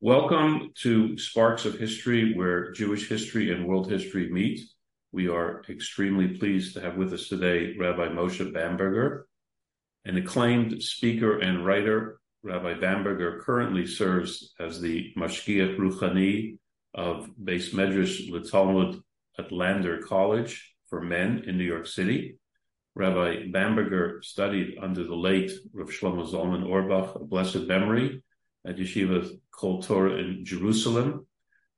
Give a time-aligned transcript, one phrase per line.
[0.00, 4.60] Welcome to Sparks of History, where Jewish history and world history meet.
[5.10, 9.26] We are extremely pleased to have with us today Rabbi Moshe Bamberger,
[10.04, 12.20] an acclaimed speaker and writer.
[12.44, 16.58] Rabbi Bamberger currently serves as the Mashgiach Ruchani
[16.94, 19.02] of Beis Medrash L'Talmud
[19.36, 22.38] at Lander College for Men in New York City.
[22.94, 28.22] Rabbi Bamberger studied under the late Rav Shlomo Zalman Auerbach, a blessed memory
[28.68, 31.26] at Yeshiva Kol Torah in Jerusalem,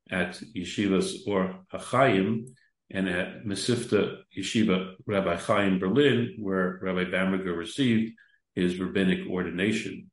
[0.09, 2.47] at Yeshivas Or HaChaim,
[2.89, 8.13] and at Mesivta Yeshiva Rabbi Chaim Berlin, where Rabbi Bamberger received
[8.53, 10.11] his rabbinic ordination.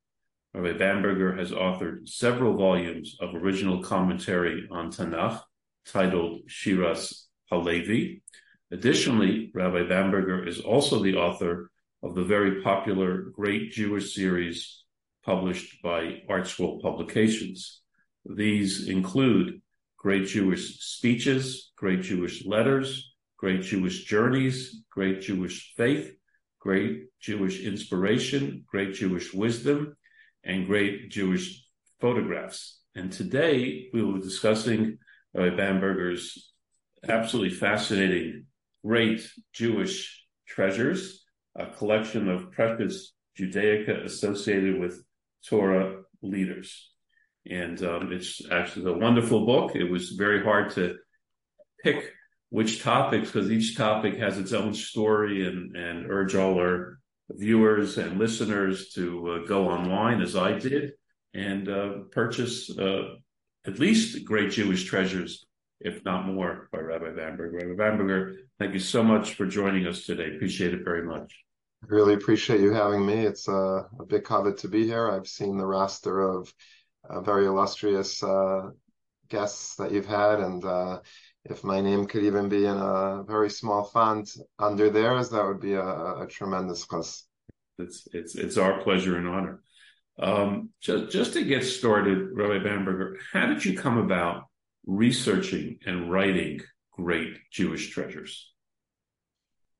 [0.54, 5.42] Rabbi Bamberger has authored several volumes of original commentary on Tanakh
[5.86, 8.22] titled Shiras Halevi.
[8.70, 11.70] Additionally, Rabbi Bamberger is also the author
[12.02, 14.84] of the very popular Great Jewish series
[15.24, 17.82] published by ArtScroll Publications.
[18.24, 19.60] These include
[19.96, 26.14] Great Jewish Speeches, Great Jewish Letters, Great Jewish Journeys, Great Jewish Faith,
[26.60, 29.96] Great Jewish Inspiration, Great Jewish Wisdom,
[30.44, 31.64] and Great Jewish
[32.00, 32.80] Photographs.
[32.94, 34.98] And today we will be discussing
[35.38, 36.52] uh, Bamberger's
[37.08, 38.46] absolutely fascinating
[38.84, 41.24] Great Jewish Treasures,
[41.56, 45.04] a collection of precious Judaica associated with
[45.48, 46.90] Torah leaders.
[47.50, 49.74] And um, it's actually a wonderful book.
[49.74, 50.96] It was very hard to
[51.82, 52.12] pick
[52.50, 56.98] which topics because each topic has its own story and, and urge all our
[57.30, 60.92] viewers and listeners to uh, go online as I did
[61.34, 63.14] and uh, purchase uh,
[63.66, 65.46] at least Great Jewish Treasures,
[65.80, 67.58] if not more, by Rabbi Bamberger.
[67.58, 70.34] Rabbi Bamberger, thank you so much for joining us today.
[70.34, 71.47] Appreciate it very much.
[71.82, 73.14] Really appreciate you having me.
[73.24, 75.10] It's a, a big covet to be here.
[75.10, 76.52] I've seen the roster of
[77.08, 78.70] uh, very illustrious uh,
[79.28, 81.00] guests that you've had, and uh,
[81.44, 85.60] if my name could even be in a very small font under theirs, that would
[85.60, 87.24] be a, a tremendous plus.
[87.78, 89.60] It's it's it's our pleasure and honor.
[90.18, 94.44] Um, just just to get started, Rabbi Bamberger, how did you come about
[94.84, 96.60] researching and writing
[96.92, 98.52] great Jewish treasures?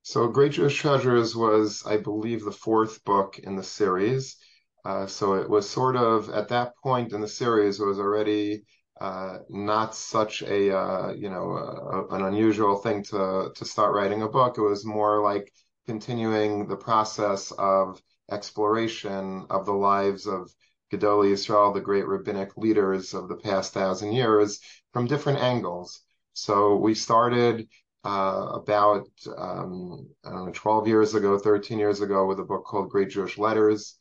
[0.09, 4.37] So, Great Jewish Treasures was, I believe, the fourth book in the series.
[4.83, 8.63] Uh, so it was sort of at that point in the series, it was already
[8.99, 14.23] uh, not such a uh, you know a, an unusual thing to to start writing
[14.23, 14.57] a book.
[14.57, 15.53] It was more like
[15.85, 20.51] continuing the process of exploration of the lives of
[20.91, 24.59] Gedolei Yisrael, the great rabbinic leaders of the past thousand years,
[24.91, 26.01] from different angles.
[26.33, 27.67] So we started
[28.03, 32.65] uh, about um, I don't know 12 years ago, 13 years ago, with a book
[32.65, 33.95] called Great Jewish Letters,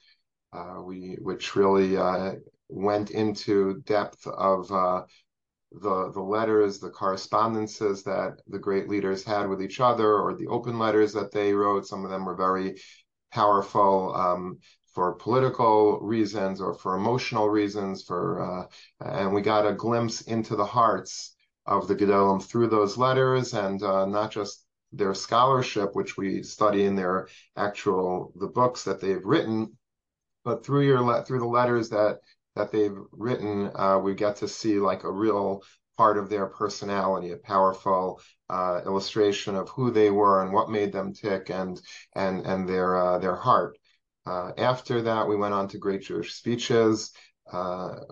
[0.52, 2.34] uh, we which really uh,
[2.68, 5.02] went into depth of uh,
[5.72, 10.46] the the letters, the correspondences that the great leaders had with each other, or the
[10.46, 11.86] open letters that they wrote.
[11.86, 12.80] Some of them were very
[13.32, 14.14] powerful.
[14.14, 14.58] Um,
[14.94, 18.64] for political reasons or for emotional reasons for uh,
[19.04, 21.36] and we got a glimpse into the hearts
[21.68, 26.84] of the Gedolim through those letters and uh, not just their scholarship, which we study
[26.84, 29.76] in their actual the books that they've written,
[30.44, 32.20] but through your through the letters that
[32.56, 35.62] that they've written, uh, we get to see like a real
[35.98, 40.92] part of their personality, a powerful uh, illustration of who they were and what made
[40.92, 41.80] them tick, and
[42.14, 43.76] and and their uh, their heart.
[44.24, 47.12] Uh, after that, we went on to Great Jewish Speeches,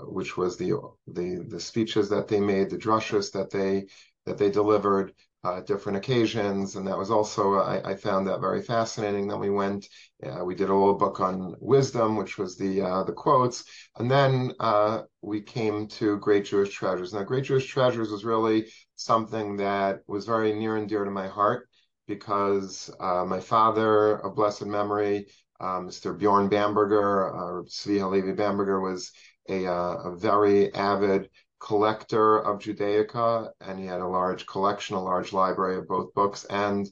[0.07, 0.73] which was the
[1.07, 3.87] the the speeches that they made, the drushes that they
[4.25, 5.13] that they delivered
[5.47, 9.29] uh, different occasions, and that was also I, I, found that very fascinating.
[9.29, 9.87] Then we went,
[10.25, 13.63] uh, we did a little book on wisdom, which was the uh, the quotes,
[13.97, 17.13] and then uh, we came to Great Jewish Treasures.
[17.15, 21.29] Now, Great Jewish Treasures was really something that was very near and dear to my
[21.29, 21.69] heart
[22.09, 25.27] because uh, my father, of blessed memory,
[25.61, 26.11] Mr.
[26.11, 29.13] Um, Bjorn Bamberger, or Svi Halevi Bamberger, was
[29.49, 31.31] a, a very avid
[31.61, 36.45] collector of Judaica, and he had a large collection, a large library of both books
[36.45, 36.89] and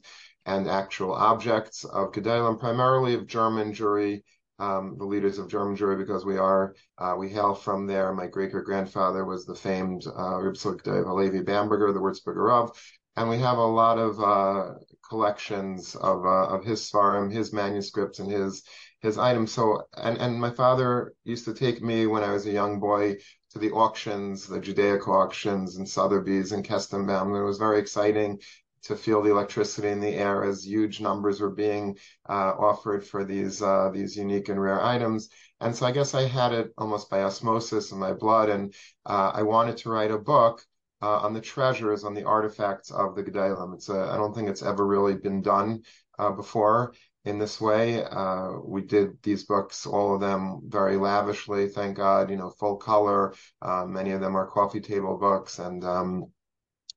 [0.47, 4.21] and actual objects of Gedolim, primarily of German Jewry,
[4.59, 8.13] um, the leaders of German Jewry, because we are uh, we hail from there.
[8.13, 12.71] My great great grandfather was the famed uh, Reb Halevi Bamberger, the Würzburger Rav,
[13.15, 14.73] and we have a lot of uh,
[15.09, 18.63] collections of uh, of his svarim, his manuscripts, and his
[19.01, 19.51] his items.
[19.51, 23.17] So, and and my father used to take me when I was a young boy
[23.51, 27.27] to the auctions, the Judaic auctions and Sotheby's and Kestenbaum.
[27.27, 28.39] And it was very exciting
[28.83, 31.97] to feel the electricity in the air as huge numbers were being
[32.29, 35.29] uh, offered for these uh, these unique and rare items.
[35.59, 38.73] And so I guess I had it almost by osmosis in my blood, and
[39.05, 40.61] uh, I wanted to write a book
[41.05, 43.75] uh, on the treasures, on the artifacts of the Gedolim.
[43.75, 45.83] It's a, I don't think it's ever really been done
[46.17, 46.93] uh, before
[47.25, 48.03] in this way.
[48.03, 52.77] Uh, we did these books, all of them very lavishly, thank God, you know, full
[52.77, 53.35] color.
[53.61, 56.25] Uh, many of them are coffee table books and, um,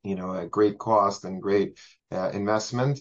[0.02, 1.78] you know, at great cost and great
[2.10, 3.00] uh, investment.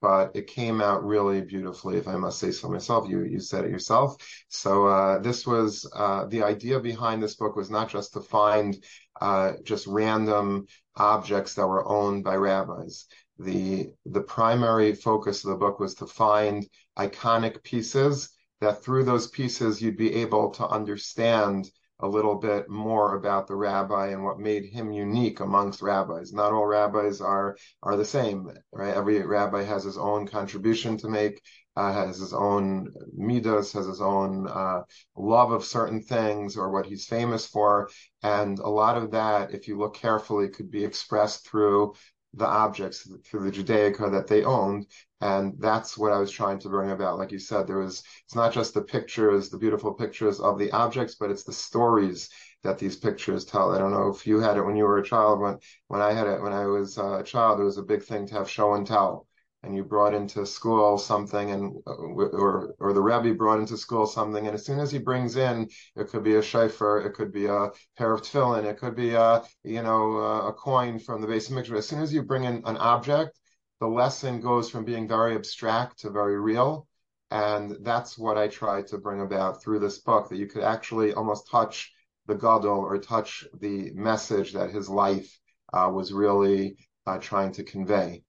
[0.00, 3.08] But it came out really beautifully, if I must say so myself.
[3.08, 4.16] You you said it yourself.
[4.48, 8.76] So uh, this was uh, the idea behind this book was not just to find
[9.20, 10.66] uh, just random
[10.96, 13.06] objects that were owned by rabbis
[13.38, 16.66] the the primary focus of the book was to find
[16.98, 18.30] iconic pieces
[18.60, 21.68] that through those pieces you'd be able to understand
[22.02, 26.32] a little bit more about the rabbi and what made him unique amongst rabbis.
[26.32, 28.94] Not all rabbis are are the same, right?
[28.94, 31.40] Every rabbi has his own contribution to make,
[31.76, 34.82] uh, has his own midas, has his own uh,
[35.16, 37.88] love of certain things or what he's famous for,
[38.22, 41.94] and a lot of that, if you look carefully, could be expressed through
[42.34, 44.86] the objects through the Judaica that they owned.
[45.20, 47.18] And that's what I was trying to bring about.
[47.18, 50.72] Like you said, there was, it's not just the pictures, the beautiful pictures of the
[50.72, 52.30] objects, but it's the stories
[52.62, 53.72] that these pictures tell.
[53.72, 55.40] I don't know if you had it when you were a child.
[55.40, 55.58] When,
[55.88, 58.26] when I had it, when I was uh, a child, it was a big thing
[58.26, 59.26] to have show and tell
[59.62, 64.06] and you brought into school something and uh, or or the rabbi brought into school
[64.06, 67.32] something and as soon as he brings in it could be a shayfer it could
[67.32, 71.26] be a pair of tefillin it could be a you know a coin from the
[71.26, 73.38] base of mikvah as soon as you bring in an object
[73.80, 76.86] the lesson goes from being very abstract to very real
[77.32, 81.14] and that's what I try to bring about through this book that you could actually
[81.14, 81.90] almost touch
[82.26, 85.40] the gadol or touch the message that his life
[85.72, 86.76] uh, was really
[87.06, 88.22] uh, trying to convey.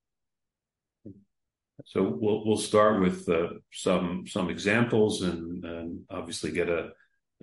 [1.86, 6.90] So we'll we'll start with uh, some some examples and, and obviously get a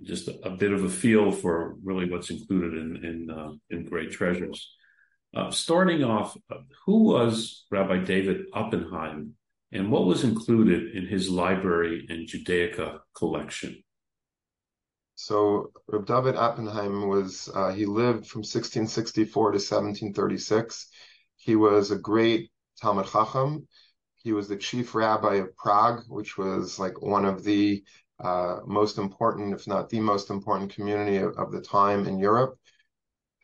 [0.02, 4.10] just a, bit of a feel for really what's included in in uh, in Great
[4.10, 4.74] Treasures.
[5.34, 6.36] Uh, starting off,
[6.84, 9.34] who was Rabbi David Oppenheim,
[9.70, 13.82] and what was included in his library and Judaica collection?
[15.14, 20.88] So Rabbi David Oppenheim was uh, he lived from 1664 to 1736.
[21.36, 22.50] He was a great
[22.80, 23.66] Talmud Chacham
[24.22, 27.82] he was the chief rabbi of Prague, which was like one of the
[28.20, 32.56] uh, most important, if not the most important community of, of, the time in Europe.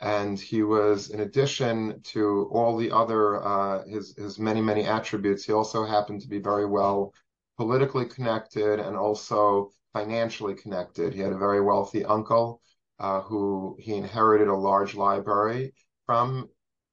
[0.00, 5.44] And he was, in addition to all the other, uh, his, his many, many attributes,
[5.44, 7.12] he also happened to be very well
[7.56, 11.12] politically connected and also financially connected.
[11.12, 12.60] He had a very wealthy uncle
[13.00, 15.74] uh, who he inherited a large library
[16.06, 16.48] from,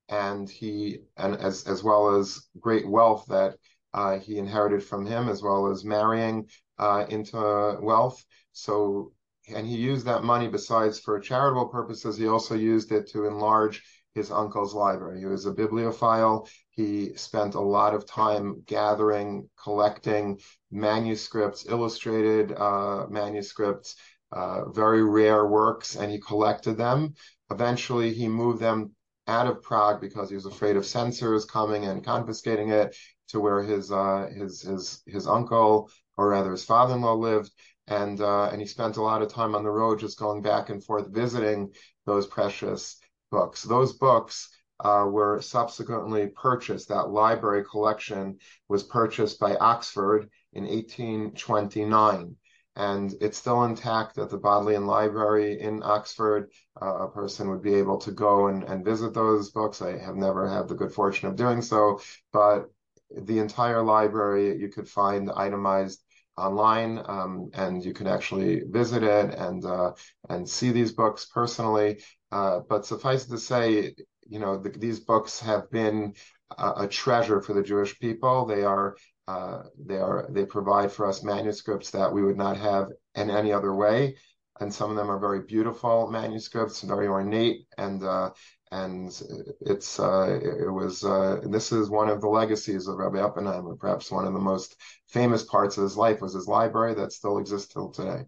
[0.09, 3.57] and he, and as, as well as great wealth that
[3.95, 8.23] uh, he inherited from him, as well as marrying uh, into wealth.
[8.51, 9.13] So,
[9.47, 13.81] and he used that money besides for charitable purposes, he also used it to enlarge
[14.13, 15.19] his uncle's library.
[15.19, 16.47] He was a bibliophile.
[16.71, 20.39] He spent a lot of time gathering, collecting
[20.71, 23.95] manuscripts, illustrated uh, manuscripts,
[24.33, 27.13] uh, very rare works, and he collected them.
[27.49, 28.91] Eventually, he moved them
[29.27, 32.95] out of Prague because he was afraid of censors coming and confiscating it
[33.29, 37.51] to where his uh, his his his uncle or rather his father-in-law lived,
[37.87, 40.69] and uh, and he spent a lot of time on the road just going back
[40.69, 41.71] and forth visiting
[42.05, 42.99] those precious
[43.31, 43.63] books.
[43.63, 44.49] Those books
[44.79, 46.89] uh, were subsequently purchased.
[46.89, 52.35] That library collection was purchased by Oxford in 1829
[52.75, 56.51] and it's still intact at the Bodleian Library in Oxford.
[56.81, 59.81] Uh, a person would be able to go and, and visit those books.
[59.81, 62.01] I have never had the good fortune of doing so,
[62.33, 62.69] but
[63.23, 66.01] the entire library you could find itemized
[66.37, 69.91] online, um, and you can actually visit it and uh,
[70.29, 72.03] and see these books personally.
[72.31, 73.93] Uh, but suffice to say,
[74.27, 76.13] you know, the, these books have been
[76.57, 78.45] a, a, treasure for the Jewish people.
[78.45, 82.89] They are uh, they are they provide for us manuscripts that we would not have
[83.15, 84.17] in any other way,
[84.59, 88.31] and some of them are very beautiful manuscripts, very ornate, and uh,
[88.75, 89.21] and
[89.61, 93.75] it's uh, it was uh, this is one of the legacies of Rabbi Oppenheimer.
[93.75, 94.75] Perhaps one of the most
[95.07, 98.23] famous parts of his life was his library that still exists till today.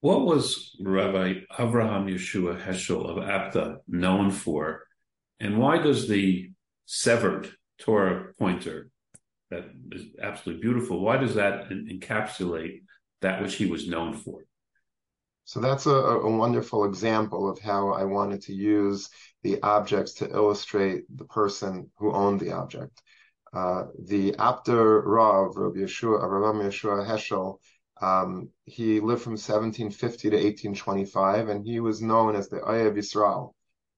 [0.00, 4.82] What was Rabbi Avraham Yeshua Heschel of Apta known for,
[5.40, 6.50] and why does the
[6.84, 8.90] severed Torah pointer
[9.50, 11.00] that is absolutely beautiful?
[11.00, 12.82] Why does that encapsulate
[13.22, 14.42] that which he was known for?
[15.46, 19.08] So that's a, a wonderful example of how I wanted to use
[19.44, 23.00] the objects to illustrate the person who owned the object.
[23.52, 27.58] Uh, the Apter Rav, Rabbi Yeshua, Rabbi Yeshua Heschel,
[28.02, 33.52] um, he lived from 1750 to 1825, and he was known as the Ohev Yisrael.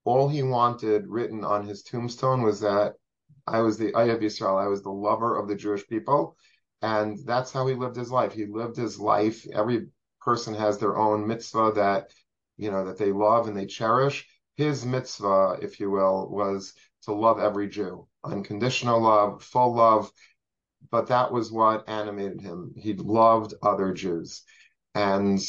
[0.05, 2.93] All he wanted written on his tombstone was that
[3.47, 6.37] I was the Ohev Yisrael, I was the lover of the Jewish people,
[6.83, 8.35] and that's how he lived his life.
[8.35, 9.47] He lived his life.
[9.51, 9.87] Every
[10.29, 12.11] person has their own mitzvah that
[12.59, 14.27] you know that they love and they cherish.
[14.57, 20.13] His mitzvah, if you will, was to love every Jew, unconditional love, full love.
[20.91, 22.75] But that was what animated him.
[22.77, 24.43] He loved other Jews,
[24.95, 25.41] and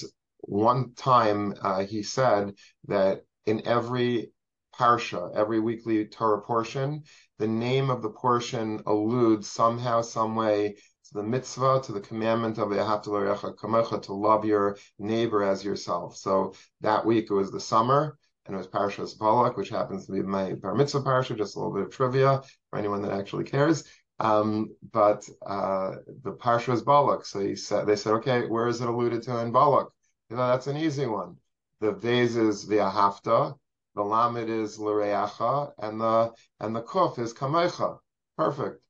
[0.42, 2.56] one time uh, he said
[2.88, 4.32] that in every
[4.74, 7.04] parsha, every weekly Torah portion,
[7.38, 10.78] the name of the portion alludes somehow, some way
[11.10, 16.16] to the mitzvah, to the commandment of kamecha, to love your neighbor as yourself.
[16.16, 20.12] So that week it was the summer, and it was Parashas Balak, which happens to
[20.12, 21.38] be my bar mitzvah parsha.
[21.38, 23.84] Just a little bit of trivia for anyone that actually cares.
[24.20, 28.82] Um, but uh, the parsha was Balak, so he said they said, okay, where is
[28.82, 29.90] it alluded to in Balak?
[30.30, 31.38] You know, that's an easy one.
[31.80, 33.56] The veis is v'ahavta,
[33.96, 37.98] the lamed is l'reacha, and the and the kuf is kamecha.
[38.38, 38.82] Perfect.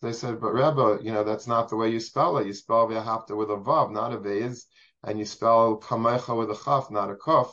[0.00, 2.46] So they said, but Rebbe, you know, that's not the way you spell it.
[2.46, 4.66] You spell v'ahavta with a vav, not a veis,
[5.02, 7.50] and you spell kamecha with a chaf, not a kuf.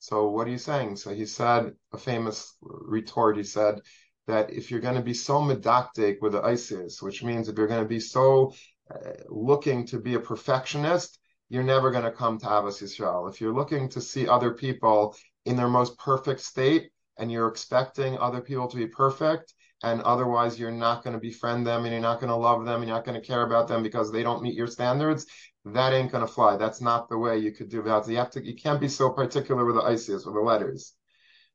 [0.00, 0.96] So what are you saying?
[0.96, 3.80] So he said, a famous retort, he said,
[4.26, 7.68] that if you're going to be so medakdek with the ISIS, which means if you're
[7.68, 8.52] going to be so
[8.92, 13.30] uh, looking to be a perfectionist, you're never going to come to Ahavas Yisrael.
[13.30, 18.18] If you're looking to see other people in their most perfect state and you're expecting
[18.18, 22.00] other people to be perfect, and otherwise you're not going to befriend them and you're
[22.00, 24.22] not going to love them and you're not going to care about them because they
[24.22, 25.26] don't meet your standards,
[25.64, 26.56] that ain't going to fly.
[26.56, 28.08] That's not the way you could do that.
[28.08, 30.94] You have to, you can't be so particular with the ICS or the letters.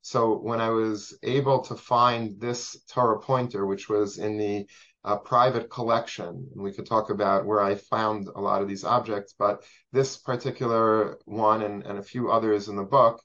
[0.02, 4.68] So when I was able to find this Torah pointer, which was in the
[5.04, 8.84] uh, private collection, and we could talk about where I found a lot of these
[8.84, 13.22] objects, but this particular one and, and a few others in the book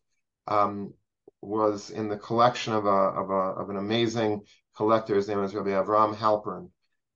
[0.49, 0.95] um,
[1.41, 4.43] was in the collection of a, of a of an amazing
[4.77, 5.15] collector.
[5.15, 6.71] His name was Rabbi Avram Halpern.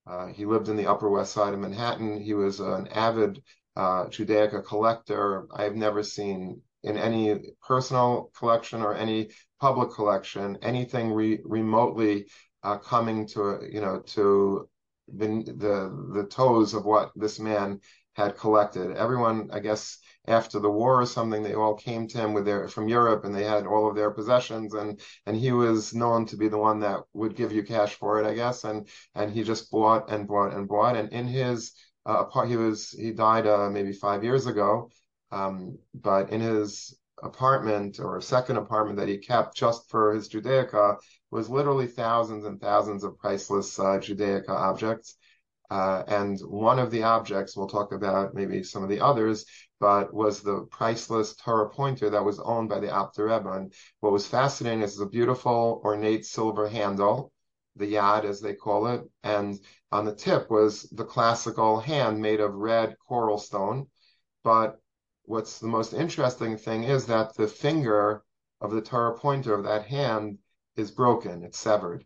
[0.06, 2.20] Uh, he lived in the Upper West Side of Manhattan.
[2.20, 3.42] He was an avid
[3.76, 5.46] uh, Judaica collector.
[5.52, 12.26] I've never seen in any personal collection or any public collection anything re- remotely
[12.62, 14.68] uh, coming to you know to
[15.08, 17.80] the, the the toes of what this man
[18.14, 18.96] had collected.
[18.96, 19.98] Everyone, I guess,
[20.28, 23.34] after the war or something, they all came to him with their from Europe and
[23.34, 26.80] they had all of their possessions and and he was known to be the one
[26.80, 28.64] that would give you cash for it, I guess.
[28.64, 30.96] And and he just bought and bought and bought.
[30.96, 31.72] And in his
[32.06, 34.90] uh, he was he died uh, maybe five years ago,
[35.30, 40.96] um, but in his apartment or second apartment that he kept just for his Judaica
[41.30, 45.17] was literally thousands and thousands of priceless uh, Judaica objects.
[45.70, 49.44] Uh, and one of the objects, we'll talk about maybe some of the others,
[49.80, 53.50] but was the priceless Torah pointer that was owned by the Apter Rebbe.
[53.50, 57.32] And what was fascinating is the beautiful ornate silver handle,
[57.76, 59.58] the yad as they call it, and
[59.92, 63.86] on the tip was the classical hand made of red coral stone.
[64.42, 64.80] But
[65.24, 68.22] what's the most interesting thing is that the finger
[68.60, 70.38] of the Torah pointer of that hand
[70.76, 72.04] is broken, it's severed.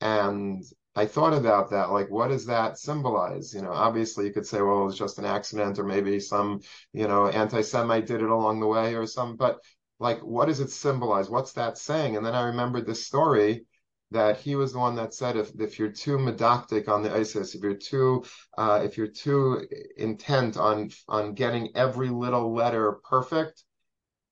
[0.00, 0.62] And
[0.96, 3.54] I thought about that, like, what does that symbolize?
[3.54, 6.60] You know, obviously you could say, well, it was just an accident, or maybe some,
[6.92, 9.60] you know, anti-Semite did it along the way, or some, but
[10.00, 11.30] like, what does it symbolize?
[11.30, 12.16] What's that saying?
[12.16, 13.66] And then I remembered this story
[14.10, 17.54] that he was the one that said, if if you're too medakdek on the ISIS,
[17.54, 18.24] if you're too,
[18.58, 19.64] uh, if you're too
[19.96, 23.62] intent on on getting every little letter perfect,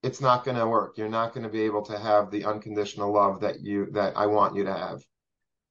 [0.03, 0.99] it's not going to work.
[0.99, 4.27] You're not going to be able to have the unconditional love that you that I
[4.27, 5.03] want you to have.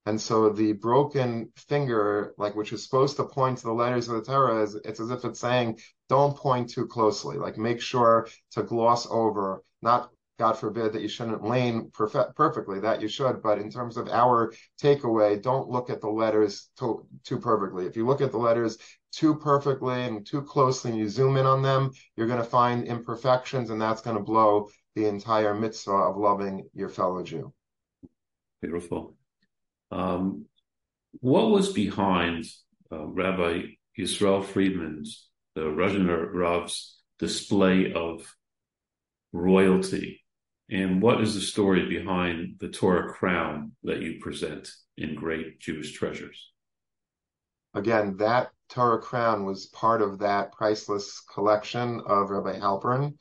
[0.08, 4.16] And so the broken finger, like which is supposed to point to the letters of
[4.16, 7.36] the Torah, is it's as if it's saying, don't point too closely.
[7.36, 10.10] Like make sure to gloss over, not
[10.40, 14.08] God forbid that you shouldn't lean perfe- perfectly, that you should, but in terms of
[14.08, 17.86] our takeaway, don't look at the letters to, too perfectly.
[17.86, 18.78] If you look at the letters
[19.12, 22.88] too perfectly and too closely and you zoom in on them, you're going to find
[22.88, 27.52] imperfections and that's going to blow the entire mitzvah of loving your fellow Jew.
[28.62, 29.17] Beautiful.
[29.92, 30.46] Um,
[31.20, 32.46] what was behind
[32.92, 33.62] uh, Rabbi
[33.98, 38.36] Yisrael Friedman's, the Ruzhiner Rav's display of
[39.34, 40.24] royalty?
[40.70, 45.94] And what is the story behind the Torah crown that you present in Great Jewish
[45.94, 46.52] Treasures?
[47.74, 53.14] Again, that Torah crown was part of that priceless collection of Rabbi Halpern.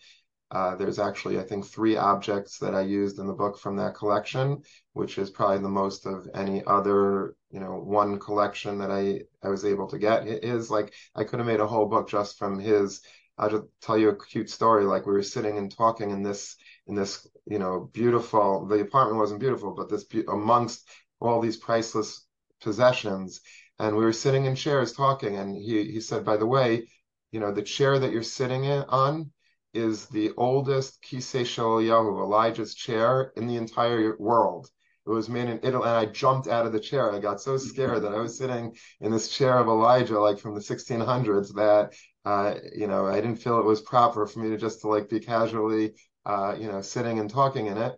[0.51, 3.97] Uh, there's actually, I think, three objects that I used in the book from that
[3.97, 4.63] collection,
[4.93, 9.49] which is probably the most of any other, you know, one collection that I, I
[9.49, 10.29] was able to get.
[10.29, 13.01] It is like I could have made a whole book just from his.
[13.39, 14.85] I'll just tell you a cute story.
[14.85, 18.67] Like we were sitting and talking in this, in this, you know, beautiful.
[18.67, 20.89] The apartment wasn't beautiful, but this be- amongst
[21.21, 22.25] all these priceless
[22.63, 23.41] possessions,
[23.79, 26.89] and we were sitting in chairs talking, and he he said, by the way,
[27.33, 29.31] you know, the chair that you're sitting in, on
[29.77, 34.69] is the oldest Kisei Shel Eliyahu, Elijah's chair in the entire world.
[35.07, 37.13] It was made in Italy, and I jumped out of the chair.
[37.13, 40.55] I got so scared that I was sitting in this chair of Elijah, like from
[40.55, 44.57] the 1600s, that uh, you know I didn't feel it was proper for me to
[44.57, 47.95] just to like be casually, uh, you know, sitting and talking in it.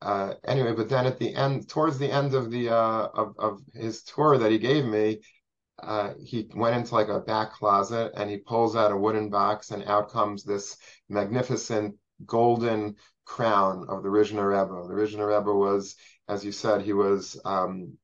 [0.00, 3.60] Uh, anyway, but then at the end, towards the end of the uh, of of
[3.74, 5.20] his tour that he gave me,
[5.82, 9.70] uh, he went into like a back closet and he pulls out a wooden box
[9.70, 10.76] and out comes this
[11.08, 11.94] magnificent
[12.26, 14.88] golden crown of the Rizhiner Rebbe.
[14.88, 15.94] The Rizhiner Rebbe was,
[16.28, 17.96] as you said, he was um,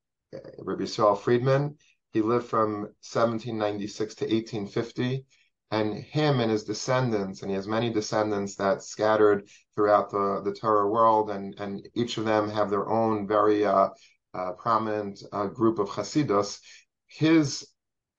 [0.59, 1.77] Rabbi Yisrael Friedman.
[2.13, 5.25] He lived from 1796 to 1850.
[5.71, 10.53] And him and his descendants, and he has many descendants that scattered throughout the, the
[10.53, 13.89] Torah world, and, and each of them have their own very uh,
[14.35, 16.59] uh, prominent uh, group of Hasidus
[17.15, 17.67] his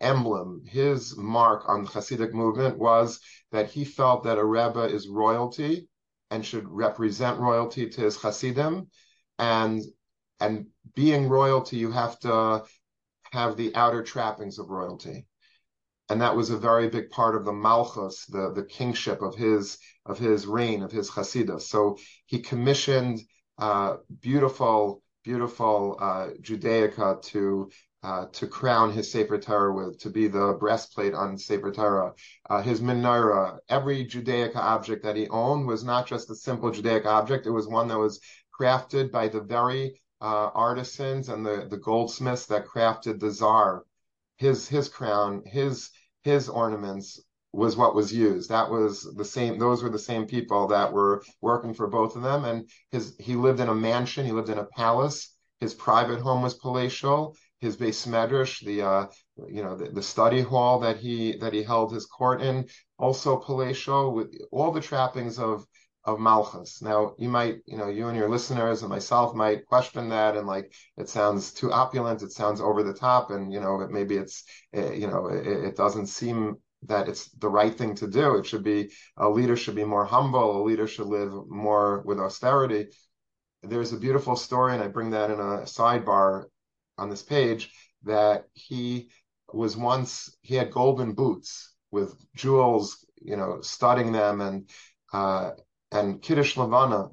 [0.00, 3.20] emblem, his mark on the Hasidic movement was
[3.52, 5.88] that he felt that a Rebbe is royalty
[6.30, 8.88] and should represent royalty to his Hasidim.
[9.38, 9.82] And,
[10.40, 12.64] and being royalty, you have to
[13.32, 15.26] have the outer trappings of royalty.
[16.08, 19.78] And that was a very big part of the Malchus, the, the kingship of his,
[20.04, 21.62] of his reign, of his Hasidus.
[21.62, 23.20] So he commissioned
[23.58, 27.70] uh, beautiful, beautiful uh, Judaica to
[28.02, 32.12] uh, to crown his Sefer Torah with, to be the breastplate on Sefer Torah.
[32.48, 37.06] Uh, his menorah, every Judaic object that he owned was not just a simple Judaic
[37.06, 38.20] object, it was one that was
[38.58, 43.84] crafted by the very uh, artisans and the, the goldsmiths that crafted the czar.
[44.38, 45.90] His, his crown, his,
[46.22, 47.20] his ornaments
[47.52, 48.50] was what was used.
[48.50, 52.22] That was the same, those were the same people that were working for both of
[52.22, 52.44] them.
[52.44, 55.34] And his, he lived in a mansion, he lived in a palace.
[55.60, 59.06] His private home was palatial his beis medrash, the uh,
[59.48, 63.36] you know the, the, study hall that he that he held his court in, also
[63.36, 65.66] palatial with all the trappings of
[66.04, 66.82] of Malchus.
[66.82, 70.46] Now you might you know you and your listeners and myself might question that and
[70.46, 74.44] like it sounds too opulent, it sounds over the top, and you know maybe it's
[74.74, 78.36] eh, you know it, it doesn't seem that it's the right thing to do.
[78.36, 80.60] It should be a leader should be more humble.
[80.60, 82.88] A leader should live more with austerity.
[83.62, 86.44] There's a beautiful story, and I bring that in a sidebar
[86.98, 87.70] on this page
[88.04, 89.10] that he
[89.52, 94.68] was once he had golden boots with jewels, you know, studding them and
[95.12, 95.50] uh,
[95.92, 97.08] and Kiddush Levana.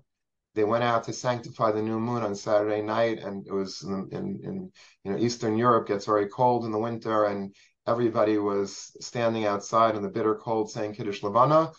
[0.56, 4.10] They went out to sanctify the new moon on Saturday night, and it was in,
[4.12, 4.72] in, in
[5.04, 7.56] you know Eastern Europe gets very cold in the winter, and
[7.88, 11.72] everybody was standing outside in the bitter cold saying Kiddush Levana.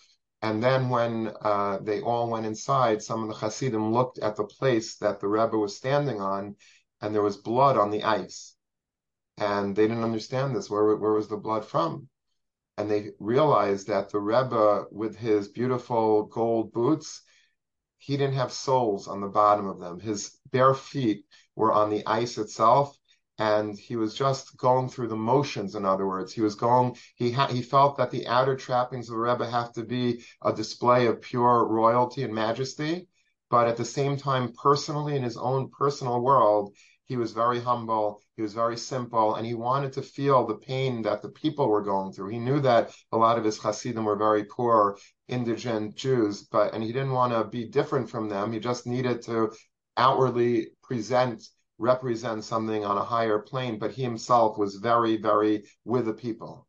[0.43, 4.45] And then when uh, they all went inside, some of the Hasidim looked at the
[4.45, 6.57] place that the Rebbe was standing on,
[7.01, 8.55] and there was blood on the ice.
[9.37, 10.71] And they didn't understand this.
[10.71, 12.09] Where, where was the blood from?
[12.77, 17.23] And they realized that the Rebbe, with his beautiful gold boots,
[17.99, 19.99] he didn't have soles on the bottom of them.
[19.99, 21.25] His bare feet
[21.57, 22.99] were on the ice itself,
[23.39, 25.75] and he was just going through the motions.
[25.75, 26.97] In other words, he was going.
[27.17, 30.53] He ha- he felt that the outer trappings of the Rebbe have to be a
[30.53, 33.09] display of pure royalty and majesty,
[33.51, 36.75] but at the same time, personally in his own personal world,
[37.07, 41.03] he was very humble, he was very simple, and he wanted to feel the pain
[41.03, 42.31] that the people were going through.
[42.31, 44.97] He knew that a lot of his Hasidim were very poor,
[45.29, 48.53] indigent Jews, but and he didn't want to be different from them.
[48.53, 49.53] He just needed to
[49.97, 51.43] outwardly present,
[51.79, 56.67] represent something on a higher plane, but he himself was very, very with the people.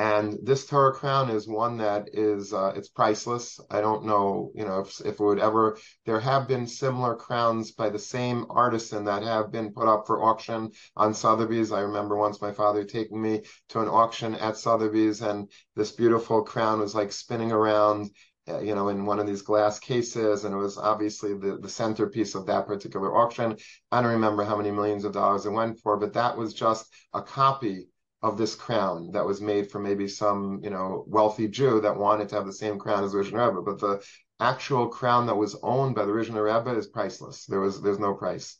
[0.00, 3.60] And this Torah crown is one that is uh, it's priceless.
[3.70, 5.76] I don't know, you know, if, if it would ever.
[6.06, 10.22] There have been similar crowns by the same artisan that have been put up for
[10.22, 11.70] auction on Sotheby's.
[11.70, 16.44] I remember once my father taking me to an auction at Sotheby's, and this beautiful
[16.44, 18.10] crown was like spinning around
[18.48, 21.68] uh, you know, in one of these glass cases, and it was obviously the, the
[21.68, 23.54] centerpiece of that particular auction.
[23.92, 26.86] I don't remember how many millions of dollars it went for, but that was just
[27.12, 27.89] a copy
[28.22, 32.28] of this crown that was made for maybe some, you know, wealthy Jew that wanted
[32.28, 33.62] to have the same crown as Rizhiner Rebbe.
[33.62, 34.02] But the
[34.38, 37.46] actual crown that was owned by the Rizhiner Rebbe is priceless.
[37.46, 38.58] There was there's no price.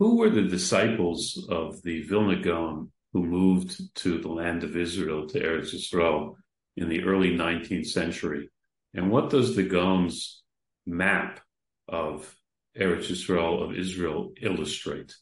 [0.00, 5.26] Who were the disciples of the Vilna Gaon who moved to the land of Israel,
[5.28, 6.34] to Eretz Yisrael,
[6.76, 8.50] in the early 19th century.
[8.92, 10.42] And what does the Gaon's
[10.84, 11.40] map
[11.88, 12.36] of
[12.76, 15.14] Eretz Israel of Israel illustrate?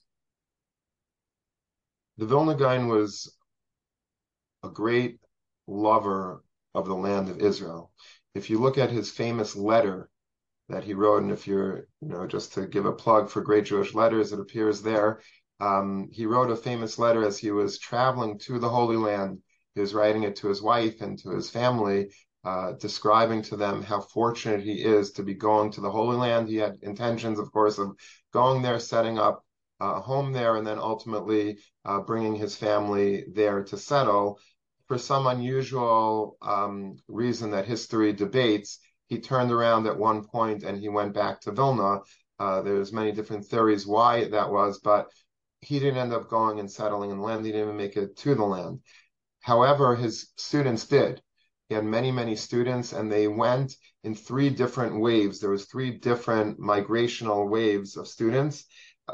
[2.23, 3.37] The Vilna Gaon was
[4.63, 5.19] a great
[5.67, 7.91] lover of the land of Israel.
[8.37, 10.09] If you look at his famous letter
[10.69, 13.65] that he wrote, and if you're, you know, just to give a plug for Great
[13.65, 15.21] Jewish Letters, it appears there.
[15.59, 19.41] Um, he wrote a famous letter as he was traveling to the Holy Land.
[19.75, 22.13] He was writing it to his wife and to his family,
[22.45, 26.49] uh, describing to them how fortunate he is to be going to the Holy Land.
[26.49, 27.97] He had intentions, of course, of
[28.33, 29.45] going there, setting up
[30.01, 34.39] home there, and then ultimately uh, bringing his family there to settle.
[34.89, 40.79] For some unusual um, reason that history debates, he turned around at one point and
[40.79, 42.01] he went back to Vilna.
[42.39, 45.11] Uh, there's many different theories why that was, but
[45.61, 47.45] he didn't end up going and settling in land.
[47.47, 48.81] He didn't even make it to the land.
[49.41, 51.23] However, his students did.
[51.69, 55.41] He had many, many students, and they went in three different waves.
[55.41, 58.65] There was three different migrational waves of students.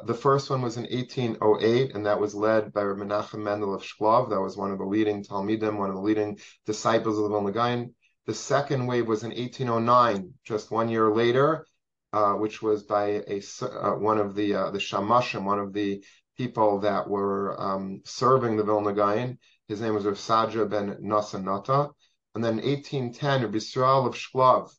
[0.04, 4.30] The first one was in 1808, and that was led by Menachem Mendel of Shklov.
[4.30, 7.86] That was one of the leading Talmidim, one of the leading disciples of the Vilna.
[8.26, 11.66] The second wave was in 1809, just one year later,
[12.12, 16.04] uh, which was by a uh, one of the uh, the Shamashim, one of the
[16.36, 19.38] people that were um, serving the Vilna Gaon.
[19.66, 21.90] His name was Rav Saadia ben Nosson Nota.
[22.34, 24.70] And then in 1810, Rabbi of Shklov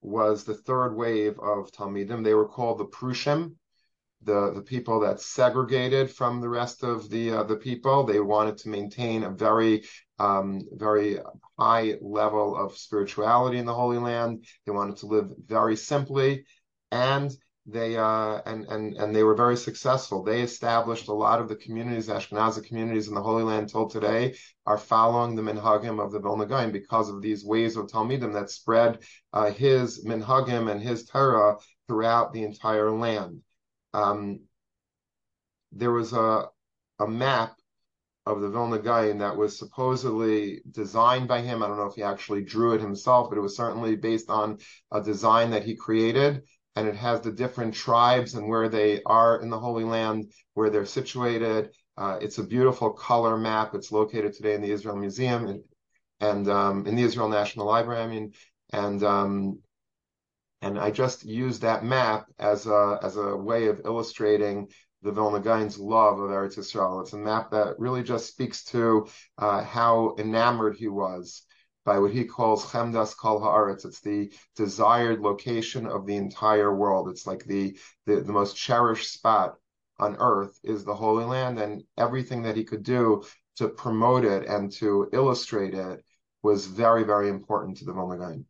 [0.00, 2.24] was the third wave of Talmidim.
[2.24, 3.54] They were called the Prushim,
[4.22, 8.04] the, the people that segregated from the rest of the uh, the people.
[8.04, 9.84] They wanted to maintain a very
[10.18, 11.18] um, very
[11.58, 14.44] high level of spirituality in the Holy Land.
[14.64, 16.44] They wanted to live very simply,
[16.90, 17.30] and
[17.66, 20.22] they uh, and and and they were very successful.
[20.22, 24.36] They established a lot of the communities, Ashkenazi communities in the Holy Land till today,
[24.66, 28.50] are following the minhagim of the Vilna Gaon because of these ways of Talmidim that
[28.50, 29.00] spread
[29.32, 31.56] uh, his minhagim and his Torah
[31.88, 33.42] throughout the entire land.
[33.96, 34.40] Um,
[35.72, 36.44] there was a
[36.98, 37.56] a map
[38.26, 41.62] of the Vilna Gaon that was supposedly designed by him.
[41.62, 44.58] I don't know if he actually drew it himself, but it was certainly based on
[44.90, 46.42] a design that he created
[46.76, 50.68] and it has the different tribes and where they are in the Holy Land, where
[50.68, 51.74] they're situated.
[51.96, 53.74] Uh, it's a beautiful color map.
[53.74, 55.62] It's located today in the Israel Museum and,
[56.20, 58.02] and um, in the Israel National Library.
[58.02, 58.32] I mean,
[58.72, 59.58] and um,
[60.62, 64.68] and I just used that map as a as a way of illustrating
[65.02, 67.02] the Vilna Gaon's love of Eretz Yisrael.
[67.02, 69.06] It's a map that really just speaks to
[69.38, 71.42] uh, how enamored he was
[71.84, 73.84] by what he calls Chemdas Kol Haaretz.
[73.84, 77.08] It's the desired location of the entire world.
[77.08, 79.54] It's like the, the, the most cherished spot
[79.98, 83.22] on earth is the Holy Land, and everything that he could do
[83.56, 86.04] to promote it and to illustrate it
[86.42, 88.46] was very, very important to the Vilna Gaon.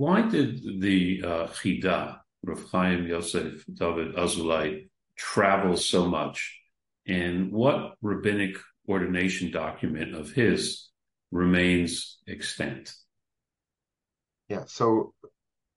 [0.00, 6.58] Why did the uh, Chida, Rav Chaim Yosef David Azulai, travel so much?
[7.06, 8.56] And what rabbinic
[8.88, 10.88] ordination document of his
[11.30, 12.94] remains extant.
[14.48, 15.12] Yeah, so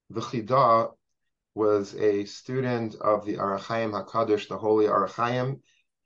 [0.10, 0.92] the Chida
[1.54, 5.10] was a student of the Ohr HaChaim HaKadosh, the Holy Ohr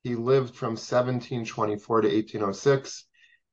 [0.02, 3.06] He lived from 1724 to 1806,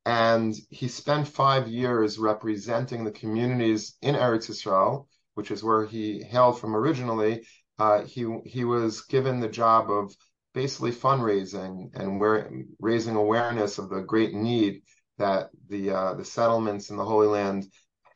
[0.07, 6.23] and he spent five years representing the communities in Eretz Yisrael, which is where he
[6.23, 7.47] hailed from originally.
[7.79, 10.15] Uh, he he was given the job of
[10.53, 14.83] basically fundraising and where, raising awareness of the great need
[15.19, 17.67] that the uh, the settlements in the Holy Land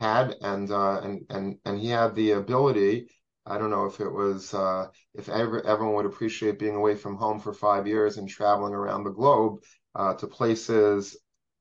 [0.00, 3.08] had, and uh, and and and he had the ability.
[3.46, 7.16] I don't know if it was uh, if ever, everyone would appreciate being away from
[7.16, 9.60] home for five years and traveling around the globe
[9.94, 11.16] uh, to places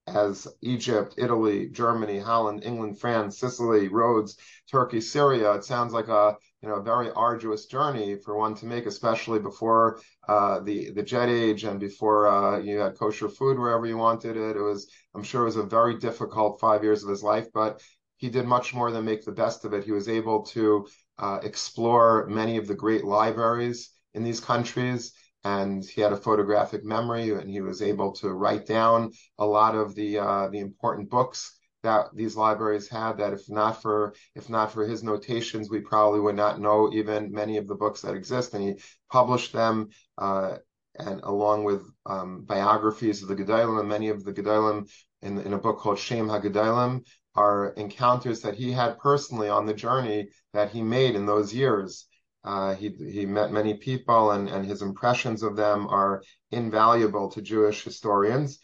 [0.08, 4.38] as Egypt, Italy, Germany, Holland, England, France, Sicily, Rhodes,
[4.72, 5.54] Turkey, Syria.
[5.54, 9.40] It sounds like a you know a very arduous journey for one to make, especially
[9.40, 13.98] before uh, the the jet age and before uh, you had kosher food wherever you
[13.98, 14.56] wanted it.
[14.56, 17.82] It was I'm sure it was a very difficult five years of his life, but
[18.18, 19.84] he did much more than make the best of it.
[19.84, 20.88] He was able to
[21.20, 25.14] uh, explore many of the great libraries in these countries
[25.48, 29.76] and he had a photographic memory and he was able to write down a lot
[29.76, 31.40] of the uh, the important books
[31.84, 36.20] that these libraries had that if not for if not for his notations we probably
[36.20, 38.54] would not know even many of the books that exist.
[38.54, 38.74] And he
[39.10, 40.58] published them uh,
[41.00, 43.80] and along with um, biographies of the Gedolim.
[43.80, 44.90] And many of the Gedolim
[45.22, 47.06] in, in a book called Shem HaGedolim
[47.36, 52.08] are encounters that he had personally on the journey that he made in those years
[52.48, 57.42] uh, he he met many people, and and his impressions of them are invaluable to
[57.42, 58.60] Jewish historians.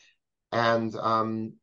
[0.54, 1.54] And um,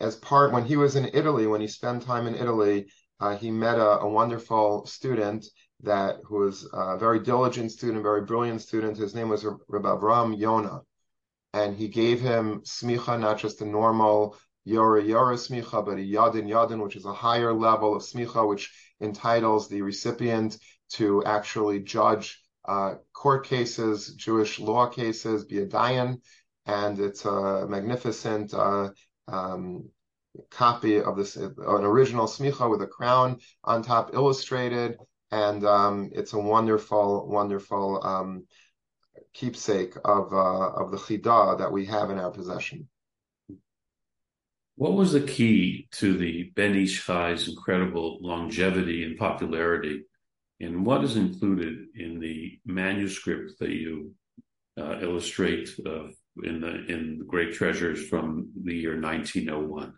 [0.00, 2.86] as part when he was in Italy, when he spent time in Italy,
[3.20, 5.44] uh, he met a, a, wonderful student
[5.82, 8.96] that who was a very diligent student, very brilliant student.
[8.96, 10.80] His name was Rabbi Avram Yona,
[11.52, 16.48] and he gave him smicha, not just a normal Yora Yora smicha, but a Yadin
[16.48, 20.58] Yadin, which is a higher level of smicha, which entitles the recipient
[20.90, 26.20] to actually judge uh, court cases, Jewish law cases, be a dayan,
[26.66, 28.90] and it's a magnificent uh,
[29.28, 29.88] um,
[30.50, 34.96] copy of this, an original smicha with a crown on top, illustrated,
[35.30, 38.46] and um, it's a wonderful, wonderful um,
[39.32, 42.88] keepsake of uh, of the Chida that we have in our possession.
[44.76, 50.04] What was the key to the Ben Ish Chai's incredible longevity and popularity?
[50.60, 54.14] And what is included in the manuscript that you
[54.76, 56.08] uh, illustrate uh,
[56.42, 59.94] in the in the Great Treasures from the year 1901?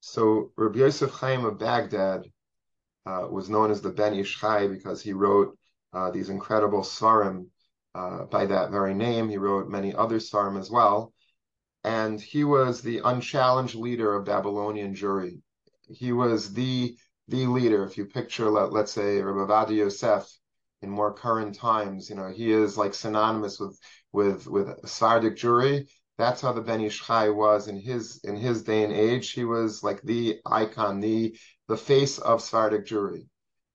[0.00, 2.24] So Rabbi Yosef Chaim of Baghdad
[3.04, 5.58] uh, was known as the Ben Ish Chai because he wrote
[5.92, 7.46] uh, these incredible svarim
[7.94, 9.28] uh, by that very name.
[9.28, 11.12] He wrote many other svarim as well
[11.86, 15.40] and he was the unchallenged leader of Babylonian Jewry.
[15.88, 16.96] He was the
[17.28, 17.84] the leader.
[17.84, 20.28] If you picture, let, let's say, Rabbi Ovadia Yosef
[20.82, 23.78] in more current times, you know, he is like synonymous with
[24.12, 25.86] with with Sephardic Jewry.
[26.18, 29.30] That's how the Ben Ish Chai was in his in his day and age.
[29.30, 33.26] He was like the icon, the the face of Sephardic Jewry.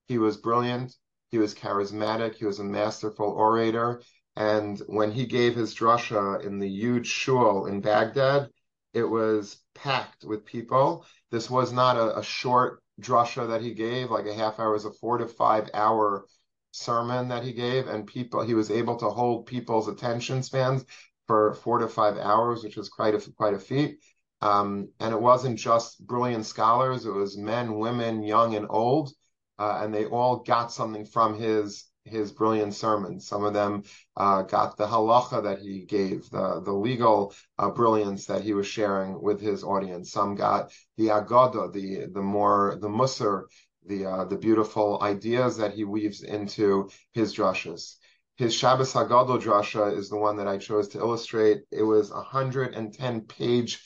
[0.07, 0.93] He was brilliant.
[1.29, 2.35] He was charismatic.
[2.35, 4.01] He was a masterful orator.
[4.35, 8.49] And when he gave his drasha in the huge shul in Baghdad,
[8.93, 11.05] it was packed with people.
[11.31, 14.73] This was not a, a short drasha that he gave, like a half hour, it
[14.73, 16.25] was a four to five hour
[16.71, 20.85] sermon that he gave, and people he was able to hold people's attention spans
[21.27, 23.99] for four to five hours, which was quite a quite a feat.
[24.41, 29.11] Um, and it wasn't just brilliant scholars; it was men, women, young and old,
[29.59, 33.27] uh, and they all got something from his his brilliant sermons.
[33.27, 33.83] Some of them
[34.17, 38.67] uh, got the halacha that he gave, the, the legal uh, brilliance that he was
[38.67, 40.11] sharing with his audience.
[40.11, 43.45] Some got the agada, the the more the musar,
[43.85, 47.95] the uh, the beautiful ideas that he weaves into his drashas.
[48.37, 51.63] His Shabbos Hagadol drasha is the one that I chose to illustrate.
[51.71, 53.83] It was a 110 page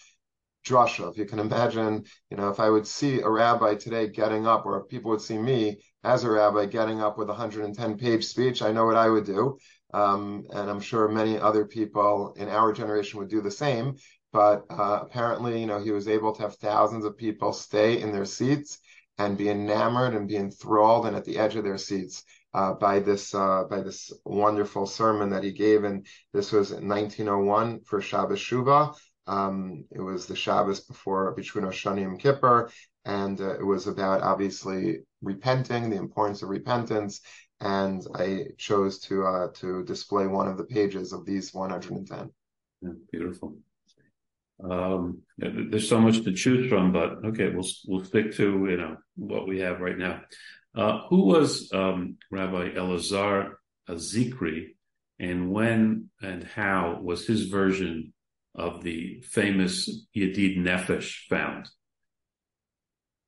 [0.65, 1.09] drasha.
[1.11, 4.65] If you can imagine, you know, if I would see a rabbi today getting up,
[4.65, 8.25] or if people would see me as a rabbi getting up with a 110 page
[8.25, 9.57] speech, I know what I would do.
[9.93, 13.95] Um, and I'm sure many other people in our generation would do the same.
[14.33, 18.11] But uh, apparently, you know, he was able to have thousands of people stay in
[18.11, 18.79] their seats
[19.17, 22.23] and be enamored and be enthralled and at the edge of their seats
[22.53, 25.83] uh, by this uh, by this wonderful sermon that he gave.
[25.85, 28.93] And this was in 1901 for Shabbos Shuvah.
[29.27, 32.69] Um, it was the Shabbos before between Oshani and Kippur,
[33.05, 37.21] and uh, it was about obviously repenting, the importance of repentance.
[37.61, 42.29] And I chose to uh, to display one of the pages of these 110.
[42.81, 43.57] Yeah, beautiful.
[44.63, 48.97] Um, there's so much to choose from, but okay, we'll we'll stick to you know
[49.15, 50.21] what we have right now.
[50.75, 53.53] Uh, who was um, Rabbi Elazar
[53.89, 54.75] Azikri,
[55.19, 58.13] and when and how was his version
[58.55, 61.69] of the famous Yedid Nefesh found?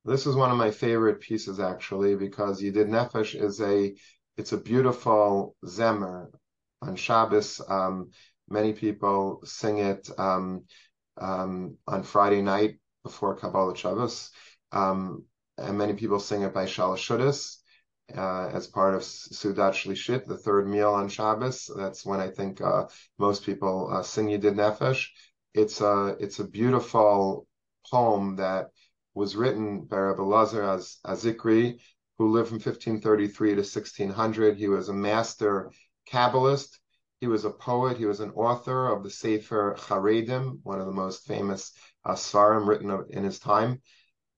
[0.04, 3.94] This is one of my favorite pieces actually because Yedid Nefesh is a
[4.36, 6.28] it's a beautiful zemer
[6.80, 7.60] on Shabbos.
[7.68, 8.10] Um,
[8.48, 10.64] many people sing it um,
[11.20, 14.30] um, on Friday night before Kabbalas Shabbos,
[14.70, 15.24] um,
[15.58, 17.56] and many people sing it by Shalashudis
[18.16, 21.70] uh, as part of Seudat Shlishit, the third meal on Shabbos.
[21.76, 22.86] That's when I think uh,
[23.18, 25.08] most people uh, sing Yedid Nefesh.
[25.54, 27.46] It's a it's a beautiful
[27.90, 28.70] poem that
[29.14, 31.78] was written by Rabbi Lazar Az, Azikri,
[32.18, 34.56] who lived from 1533 to 1600.
[34.56, 35.72] He was a master
[36.10, 36.78] Kabbalist.
[37.20, 37.96] He was a poet.
[37.96, 41.72] He was an author of the Sefer Charedim, one of the most famous
[42.04, 43.82] uh, svarim written in his time.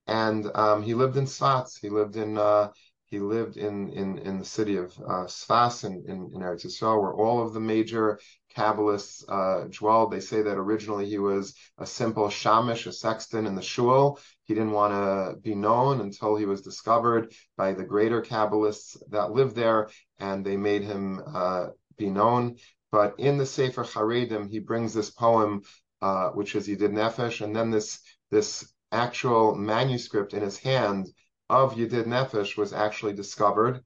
[0.07, 1.69] And um, he lived in Sfat.
[1.81, 2.71] He lived in uh,
[3.11, 7.03] he lived in, in, in the city of uh, Sfas in, in, in Eretz Yisrael,
[7.03, 8.21] where all of the major
[8.57, 10.13] Kabbalists uh, dwelled.
[10.13, 14.21] They say that originally he was a simple shamish, a sexton in the shul.
[14.45, 19.33] He didn't want to be known until he was discovered by the greater Kabbalists that
[19.33, 22.57] lived there, and they made him uh, be known.
[22.93, 25.63] But in the Sefer Charedim, he brings this poem,
[26.01, 31.09] uh, which is Yedid Nefesh, and then this this actual manuscript in his hand
[31.51, 33.85] of Yedid Nefesh was actually discovered,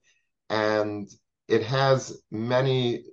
[0.51, 1.09] and
[1.49, 3.05] it has many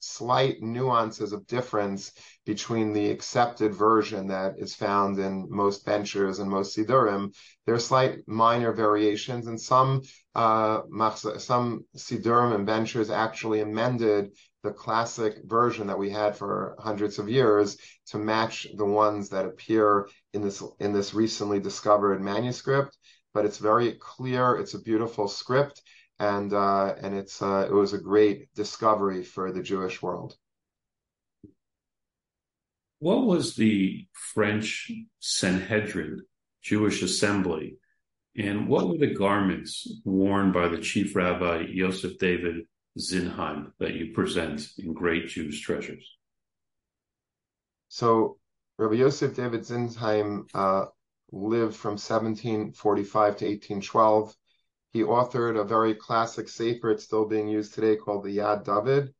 [0.00, 2.12] slight nuances of difference
[2.44, 7.34] between the accepted version that is found in most benchers and most sidurim.
[7.64, 10.02] There are slight minor variations, and some
[10.34, 10.82] uh,
[11.38, 17.28] some sidurim and benchers actually amended the classic version that we had for hundreds of
[17.28, 22.96] years to match the ones that appear in this in this recently discovered manuscript.
[23.36, 24.56] But it's very clear.
[24.56, 25.82] It's a beautiful script
[26.18, 30.34] and uh, and it's uh, it was a great discovery for the Jewish world.
[32.98, 36.22] What was the French Sanhedrin
[36.62, 37.76] Jewish Assembly,
[38.36, 42.64] and what were the garments worn by the chief rabbi Yosef David
[42.98, 46.16] Sinzheim that you present in Great Jews Treasures?
[47.88, 48.38] So,
[48.78, 50.86] Rabbi Yosef David Sinzheim uh,
[51.32, 54.36] lived from 1745 to 1812
[54.96, 59.12] he authored a very classic sefer, it's still being used today, called the Yad David.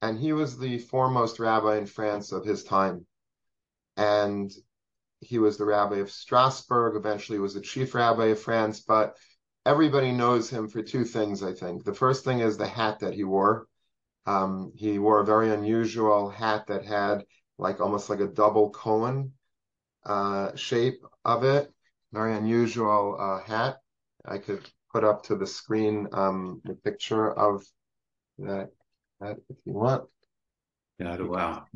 [0.00, 3.06] And he was the foremost rabbi in France of his time.
[3.96, 4.52] And
[5.18, 9.16] he was the rabbi of Strasbourg, eventually was the chief rabbi of France, but
[9.64, 11.82] everybody knows him for two things, I think.
[11.82, 13.66] The first thing is the hat that he wore.
[14.26, 17.24] Um, he wore a very unusual hat that had
[17.58, 19.24] like almost like a double uh,
[20.56, 21.72] shape of it.
[22.12, 23.78] Very unusual uh, hat.
[24.24, 27.64] I could put up to the screen um, the picture of
[28.38, 28.70] that,
[29.20, 30.04] that if you want.
[30.98, 31.66] Yeah, wow.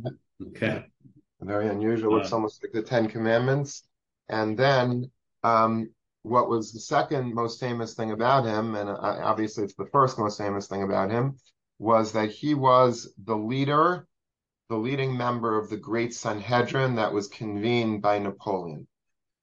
[0.49, 0.85] Okay.
[1.41, 2.19] Very unusual.
[2.21, 3.83] It's almost like the Ten Commandments.
[4.29, 5.11] And then
[5.43, 5.91] um,
[6.23, 10.19] what was the second most famous thing about him, and uh, obviously it's the first
[10.19, 11.37] most famous thing about him,
[11.79, 14.07] was that he was the leader,
[14.71, 18.87] the leading member of the great Sanhedrin that was convened by Napoleon.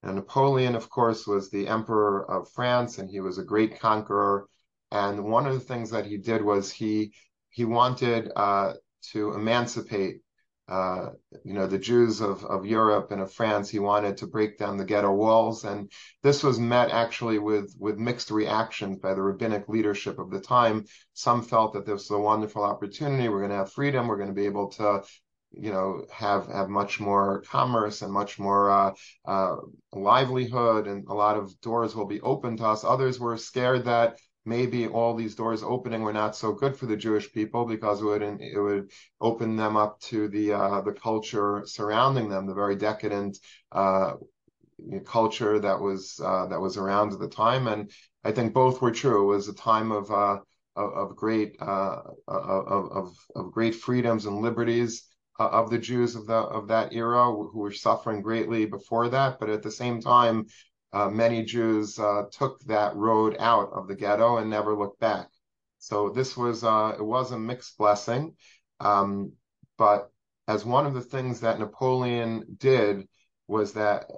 [0.02, 4.48] And Napoleon, of course, was the emperor of France, and he was a great conqueror.
[4.90, 7.14] And one of the things that he did was he
[7.50, 8.76] he wanted uh,
[9.12, 10.22] to emancipate,
[10.68, 11.10] uh,
[11.46, 13.70] you know, the Jews of of Europe and of France.
[13.70, 15.92] He wanted to break down the ghetto walls, and
[16.24, 20.86] this was met actually with with mixed reactions by the rabbinic leadership of the time.
[21.14, 23.30] Some felt that this was a wonderful opportunity.
[23.30, 24.08] We're going to have freedom.
[24.08, 25.04] We're going to be able to
[25.52, 28.94] you know have have much more commerce and much more uh,
[29.26, 29.56] uh,
[29.94, 34.18] livelihood and a lot of doors will be open to us others were scared that
[34.48, 38.06] maybe all these doors opening were not so good for the Jewish people because it
[38.06, 42.76] would it would open them up to the uh, the culture surrounding them the very
[42.76, 43.38] decadent
[43.72, 44.14] uh,
[45.06, 47.68] culture that was uh, that was around at the time.
[47.68, 47.92] And
[48.24, 49.32] I think both were true.
[49.32, 50.40] It was a time of uh,
[50.76, 55.04] of, of great of, of of great freedoms and liberties
[55.40, 59.40] uh, of the Jews of the of that era who were suffering greatly before that,
[59.40, 60.46] but at the same time,
[60.94, 65.28] uh, many Jews uh, took that road out of the ghetto and never looked back.
[65.80, 68.36] So this was uh, it was a mixed blessing,
[68.80, 69.34] um,
[69.78, 70.12] but
[70.48, 73.08] as one of the things that Napoleon did
[73.48, 74.10] was that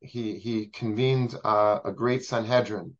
[0.00, 2.96] he he convened uh, a great Sanhedrin,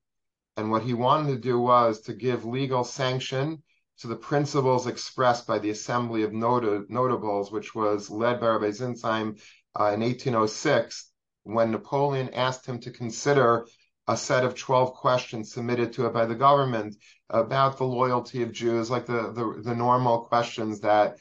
[0.56, 3.62] and what he wanted to do was to give legal sanction
[3.98, 8.70] to the principles expressed by the Assembly of Not- Notables, which was led by Rabbi
[8.70, 9.38] Sinzheim
[9.78, 11.09] uh, in 1806,
[11.42, 13.66] when Napoleon asked him to consider
[14.08, 16.96] a set of 12 questions submitted to it by the government
[17.28, 21.18] about the loyalty of Jews, like the, the, the normal questions that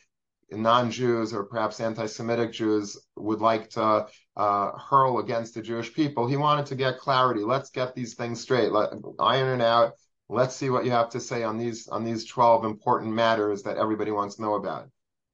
[0.51, 6.27] non-Jews or perhaps anti-Semitic Jews would like to uh, hurl against the Jewish people.
[6.27, 7.41] He wanted to get clarity.
[7.41, 8.71] Let's get these things straight.
[8.71, 9.93] Let iron it out
[10.29, 13.77] let's see what you have to say on these on these 12 important matters that
[13.77, 14.87] everybody wants to know about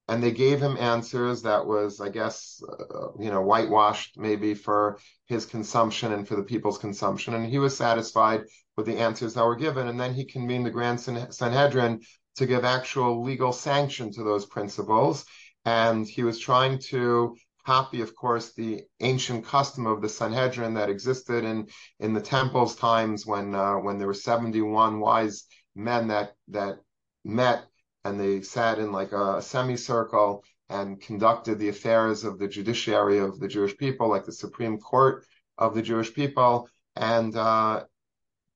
[0.08, 4.98] and they gave him answers that was i guess uh, you know whitewashed maybe for
[5.28, 7.34] his consumption and for the people's consumption.
[7.34, 8.44] And he was satisfied
[8.78, 9.88] with the answers that were given.
[9.88, 12.02] And then he convened the grand sanhedrin
[12.36, 15.26] to give actual legal sanction to those principles.
[15.66, 20.90] And he was trying to copy, of course, the ancient custom of the Sanhedrin that
[20.90, 21.68] existed in
[22.00, 26.78] in the temple's times when uh, when there were 71 wise men that that
[27.24, 27.66] met
[28.06, 33.40] and they sat in like a semicircle and conducted the affairs of the judiciary of
[33.40, 35.26] the Jewish people, like the Supreme Court
[35.58, 36.70] of the Jewish people.
[36.96, 37.84] And uh,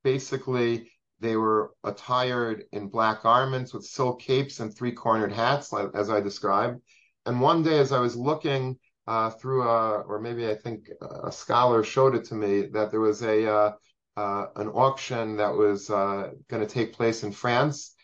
[0.04, 6.10] basically, they were attired in black garments with silk capes and three cornered hats, as
[6.10, 6.82] I described.
[7.26, 8.78] And one day, as I was looking
[9.08, 13.02] uh, through a, or maybe I think a scholar showed it to me that there
[13.02, 13.72] was a uh,
[14.16, 17.96] uh, an auction that was uh, going to take place in France,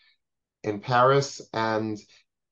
[0.66, 1.98] in Paris, and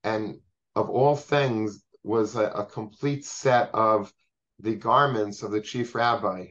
[0.03, 0.39] and
[0.75, 4.13] of all things was a, a complete set of
[4.61, 6.47] the garments of the chief rabbi.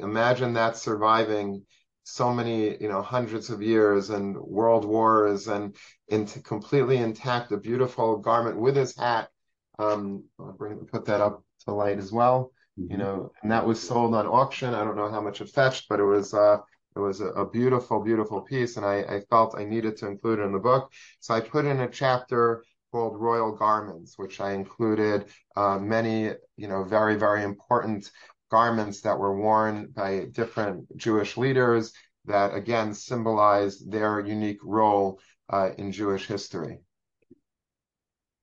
[0.00, 1.64] Imagine that surviving
[2.04, 5.74] so many, you know, hundreds of years and world wars and
[6.08, 9.28] into completely intact, a beautiful garment with his hat.
[9.78, 12.52] Um, I'll bring put that up to light as well.
[12.78, 12.92] Mm-hmm.
[12.92, 14.74] You know, and that was sold on auction.
[14.74, 16.58] I don't know how much it fetched, but it was uh,
[16.96, 20.38] it was a, a beautiful, beautiful piece, and I, I felt I needed to include
[20.38, 20.90] it in the book.
[21.20, 25.26] So I put in a chapter called Royal Garments, which I included
[25.56, 28.10] uh, many, you know, very, very important
[28.50, 31.92] garments that were worn by different Jewish leaders
[32.24, 35.20] that again symbolize their unique role
[35.50, 36.78] uh, in Jewish history.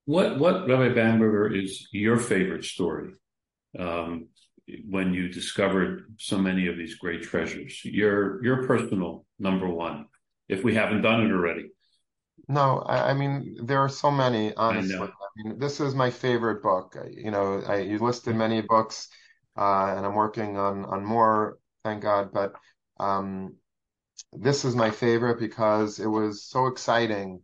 [0.05, 3.13] What what Rabbi Bamberger is your favorite story
[3.79, 4.27] um,
[4.89, 7.83] when you discovered so many of these great treasures?
[7.83, 10.05] Your your personal number one,
[10.47, 11.69] if we haven't done it already.
[12.47, 14.53] No, I, I mean there are so many.
[14.55, 15.07] Honestly, I, I,
[15.37, 16.95] mean this is my favorite book.
[17.11, 19.09] You know, I, you listed many books
[19.55, 22.31] uh, and I'm working on on more, thank God.
[22.33, 22.53] But
[22.99, 23.55] um,
[24.31, 27.41] this is my favorite because it was so exciting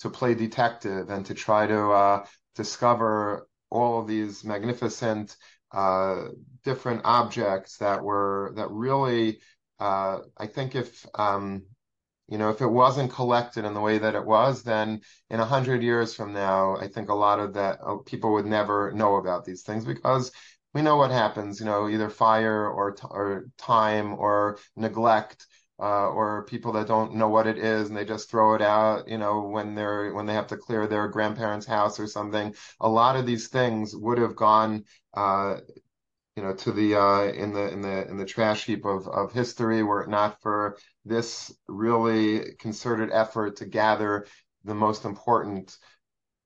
[0.00, 5.36] to play detective and to try to uh, discover all of these magnificent
[5.72, 6.24] uh,
[6.64, 9.40] different objects that were that really.
[9.80, 11.64] Uh, I think if um,
[12.28, 15.00] you know, if it wasn't collected in the way that it was, then
[15.30, 18.46] in a hundred years from now, I think a lot of that uh, people would
[18.46, 20.32] never know about these things because
[20.72, 25.46] we know what happens, you know, either fire or or time or neglect.
[25.80, 29.08] Uh, or people that don't know what it is and they just throw it out,
[29.08, 32.54] you know, when they're when they have to clear their grandparents' house or something.
[32.80, 34.84] A lot of these things would have gone,
[35.14, 35.56] uh,
[36.36, 39.32] you know, to the uh, in the in the in the trash heap of of
[39.32, 44.26] history were it not for this really concerted effort to gather
[44.64, 45.76] the most important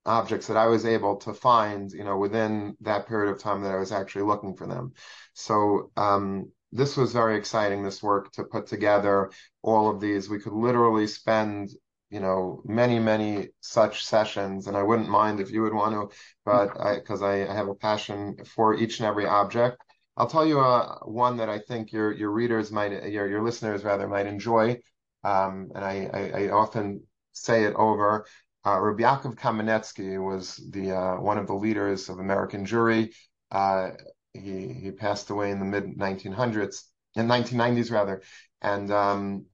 [0.06, 3.72] objects that I was able to find, you know, within that period of time that
[3.72, 4.92] I was actually looking for them.
[5.34, 7.82] So um, this was very exciting.
[7.82, 9.30] This work to put together
[9.62, 11.70] all of these, we could literally spend,
[12.10, 16.16] you know, many many such sessions, and I wouldn't mind if you would want to,
[16.44, 19.78] but I because I, I, have a passion for each and every object.
[20.16, 23.84] I'll tell you uh, one that I think your your readers might, your your listeners
[23.84, 24.78] rather, might enjoy,
[25.24, 27.02] um, and I, I, I often
[27.32, 28.26] say it over.
[28.64, 33.12] Uh, Rabbi Kamenetsky was the uh, one of the leaders of American Jewry.
[33.50, 33.90] Uh,
[34.32, 36.82] he he passed away in the mid 1900s,
[37.16, 38.22] in 1990s rather,
[38.62, 39.46] and um,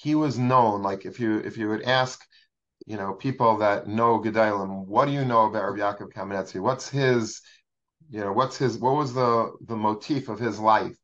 [0.00, 0.82] he was known.
[0.82, 2.24] Like if you if you would ask,
[2.86, 6.60] you know, people that know Gedolim, what do you know about Rabbi Yaakov Kamenetsky?
[6.60, 7.40] What's his,
[8.10, 10.96] you know, what's his what was the the motif of his life?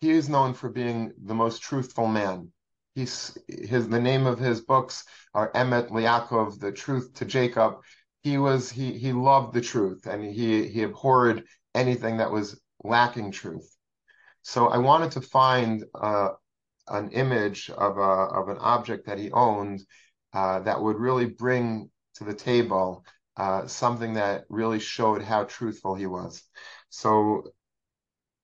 [0.00, 2.52] He is known for being the most truthful man
[2.94, 5.04] he's his the name of his books
[5.34, 7.76] are Emet L'Yaakov, the truth to Jacob.
[8.22, 11.44] He was he he loved the truth and he he abhorred
[11.74, 13.68] anything that was lacking truth.
[14.42, 16.30] So I wanted to find uh,
[16.88, 19.80] an image of a of an object that he owned
[20.32, 23.04] uh, that would really bring to the table
[23.36, 26.42] uh, something that really showed how truthful he was.
[26.90, 27.52] So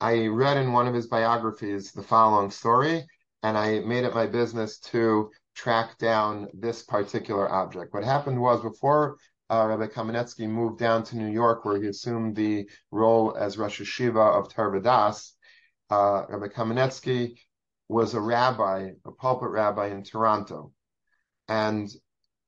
[0.00, 3.06] I read in one of his biographies the following story
[3.42, 7.92] and I made it my business to track down this particular object.
[7.92, 9.16] What happened was before
[9.50, 13.80] uh, Rabbi Kamenetsky moved down to New York, where he assumed the role as Rosh
[13.80, 15.32] Yeshiva of Torah Vodaas,
[15.90, 17.38] uh, Rabbi Kamenetsky
[17.88, 20.72] was a rabbi, a pulpit rabbi in Toronto.
[21.48, 21.88] And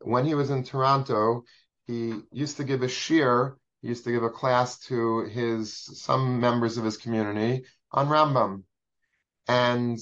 [0.01, 1.45] when he was in Toronto,
[1.87, 6.41] he used to give a shiur, he used to give a class to his some
[6.41, 8.65] members of his community on Rambam.
[9.49, 9.99] And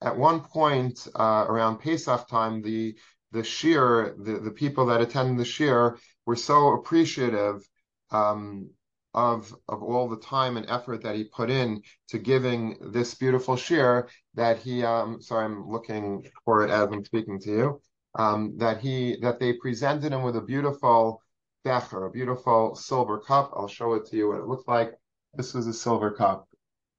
[0.00, 2.96] at one point uh, around Pesach time, the
[3.32, 7.62] the shiur, the, the people that attended the shiur were so appreciative
[8.10, 8.70] um,
[9.14, 13.56] of of all the time and effort that he put in to giving this beautiful
[13.56, 17.80] shiur that he um sorry I'm looking for it as I'm speaking to you
[18.14, 21.22] um that he that they presented him with a beautiful
[21.64, 23.52] becher, a beautiful silver cup.
[23.54, 24.94] I'll show it to you what it looks like.
[25.34, 26.48] This is a silver cup.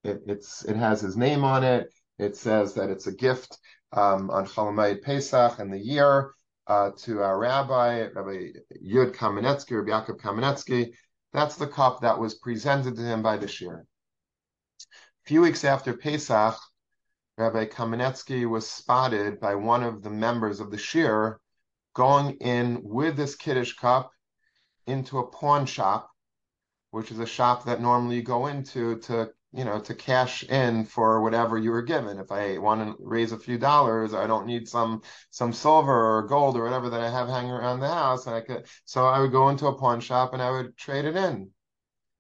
[0.04, 1.88] It, it's it has his name on it.
[2.20, 3.58] It says that it's a gift
[3.92, 6.32] um, on Chol Hamoed Pesach and the year
[6.68, 8.52] uh, to our rabbi, Rabbi
[8.84, 10.92] Yud Kamenetsky, Rabbi Yaakov Kamenetsky.
[11.34, 13.82] That's the cup that was presented to him by the shiur.
[13.82, 13.86] A
[15.26, 16.56] few weeks after Pesach,
[17.38, 21.38] Rabbi Kamenetsky was spotted by one of the members of the shiur
[21.94, 24.12] going in with this Kiddush cup
[24.86, 26.10] into a pawn shop,
[26.92, 30.86] which is a shop that normally you go into to you know, to cash in
[30.86, 32.20] for whatever you were given.
[32.20, 36.28] If I want to raise a few dollars, I don't need some some silver or
[36.28, 38.28] gold or whatever that I have hanging around the house.
[38.28, 41.06] And I could, so I would go into a pawn shop and I would trade
[41.06, 41.52] it in.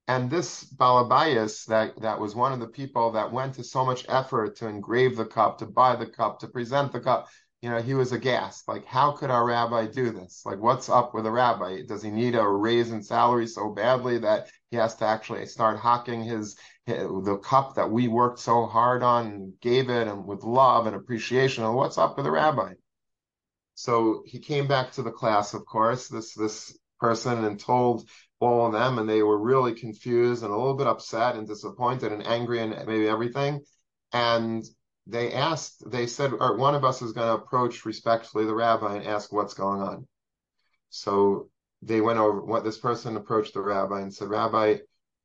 [0.07, 4.05] And this Balabayas, that, that was one of the people that went to so much
[4.09, 7.29] effort to engrave the cup, to buy the cup, to present the cup,
[7.61, 8.67] you know, he was aghast.
[8.67, 10.41] Like, how could our rabbi do this?
[10.45, 11.83] Like, what's up with a rabbi?
[11.87, 15.77] Does he need a raise in salary so badly that he has to actually start
[15.77, 16.57] hocking his,
[16.87, 20.87] his the cup that we worked so hard on and gave it and with love
[20.87, 21.63] and appreciation?
[21.63, 22.73] And what's up with a rabbi?
[23.75, 28.09] So he came back to the class, of course, this this person, and told
[28.39, 32.11] all of them, and they were really confused and a little bit upset and disappointed
[32.11, 33.61] and angry and maybe everything.
[34.13, 34.65] And
[35.07, 38.95] they asked, they said, or one of us is going to approach respectfully the rabbi
[38.95, 40.07] and ask what's going on.
[40.89, 41.49] So
[41.81, 44.77] they went over what this person approached the rabbi and said, Rabbi,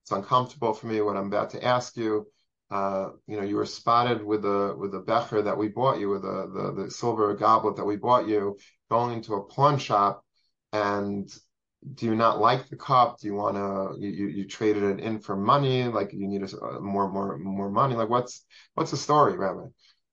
[0.02, 2.26] it's uncomfortable for me what I'm about to ask you.
[2.70, 6.10] Uh, you know, you were spotted with the with the becher that we bought you,
[6.10, 8.58] with the, the the silver goblet that we bought you,
[8.90, 10.24] going into a pawn shop,
[10.72, 11.32] and
[11.94, 13.20] do you not like the cup?
[13.20, 15.84] Do you want to you, you, you traded it in for money?
[15.84, 17.94] Like you need a, uh, more more more money?
[17.94, 19.66] Like what's what's the story, Rabbi?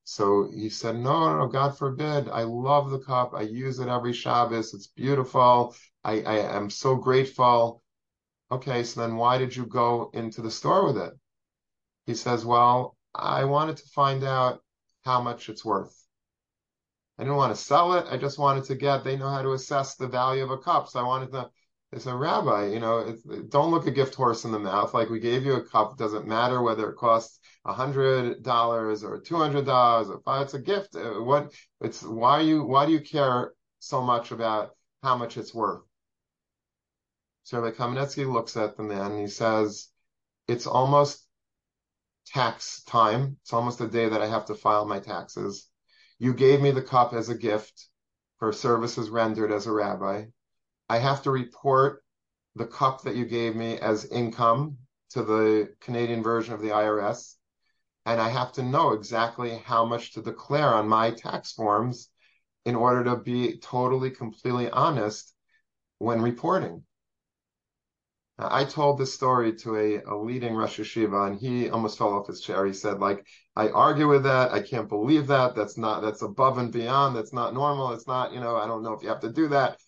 [0.05, 2.28] So he said, no, no, God forbid.
[2.30, 3.34] I love the cup.
[3.34, 4.74] I use it every Shabbos.
[4.74, 5.76] It's beautiful.
[6.03, 7.82] I, I am so grateful.
[8.51, 11.13] Okay, so then why did you go into the store with it?
[12.05, 14.61] He says, well, I wanted to find out
[15.05, 15.97] how much it's worth.
[17.17, 18.05] I didn't want to sell it.
[18.09, 20.89] I just wanted to get, they know how to assess the value of a cup.
[20.89, 21.49] So I wanted to,
[21.94, 23.16] they said, Rabbi, you know,
[23.50, 24.96] don't look a gift horse in the mouth.
[24.96, 25.96] Like we gave you a cup.
[25.96, 30.44] Doesn't matter whether it costs a hundred dollars or two hundred dollars or five.
[30.44, 30.96] It's a gift.
[30.96, 34.72] Uh, what it's why you why do you care so much about
[35.04, 35.84] how much it's worth?
[37.44, 39.89] So Rabbi Kamenetsky looks at the man and he says,
[40.48, 41.24] "It's almost
[42.26, 43.38] tax time.
[43.44, 45.70] It's almost the day that I have to file my taxes.
[46.18, 47.88] You gave me the cup as a gift
[48.39, 50.26] for services rendered as a rabbi.
[50.90, 52.04] I have to report
[52.56, 54.78] the cup that you gave me as income
[55.12, 57.36] to the Canadian version of the IRS.
[58.06, 62.10] And I have to know exactly how much to declare on my tax forms
[62.66, 65.34] in order to be totally, completely honest
[66.00, 66.84] when reporting.
[68.40, 72.28] I told this story to a, a leading Rosh Yeshiva, and he almost fell off
[72.28, 72.66] his chair.
[72.66, 73.26] He said, like,
[73.56, 74.52] I argue with that.
[74.52, 75.56] I can't believe that.
[75.56, 77.16] That's not, that's above and beyond.
[77.16, 77.94] That's not normal.
[77.94, 79.80] It's not, you know, I don't know if you have to do that.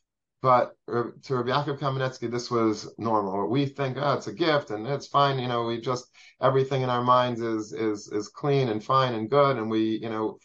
[0.45, 3.49] But uh, to Rabbi Yaakov Kamenetsky, this was normal.
[3.49, 5.39] We think, oh, it's a gift and it's fine.
[5.39, 6.05] You know, we just
[6.39, 9.57] everything in our minds is is is clean and fine and good.
[9.57, 10.37] And we, you know,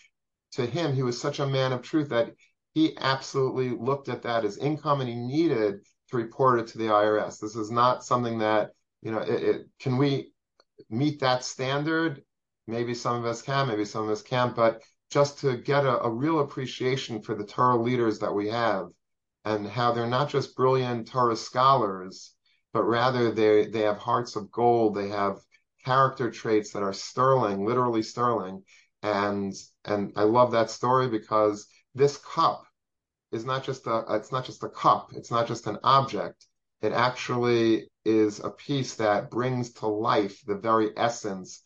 [0.52, 2.34] to him, he was such a man of truth that
[2.72, 6.86] he absolutely looked at that as income and he needed to report it to the
[6.86, 7.38] IRS.
[7.38, 8.70] This is not something that,
[9.02, 10.32] you know, it, it can we
[10.88, 12.22] meet that standard?
[12.66, 16.00] Maybe some of us can, maybe some of us can't, but just to get a,
[16.04, 18.88] a real appreciation for the Torah leaders that we have
[19.44, 22.34] and how they're not just brilliant Torah scholars,
[22.72, 24.94] but rather they they have hearts of gold.
[24.94, 25.38] They have
[25.84, 28.64] character traits that are sterling, literally sterling.
[29.02, 32.64] And and I love that story because this cup
[33.32, 35.10] is not just a it's not just a cup.
[35.14, 36.46] It's not just an object.
[36.82, 41.62] It actually is a piece that brings to life the very essence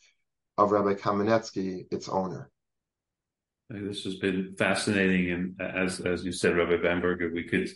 [0.58, 2.50] of Rabbi Kamenetsky, its owner.
[3.82, 7.68] This has been fascinating, and as as you said, Rabbi Bamberger, we could